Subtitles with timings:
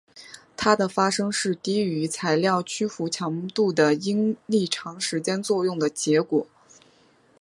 [0.57, 6.47] 它的发生是低于材料屈服强度的应力长时间作用的结果。